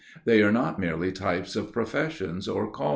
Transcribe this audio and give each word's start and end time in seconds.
They 0.25 0.41
are 0.41 0.51
not 0.51 0.79
merely 0.79 1.11
types 1.11 1.55
of 1.55 1.71
professions 1.71 2.47
or 2.47 2.71
callings. 2.71 2.89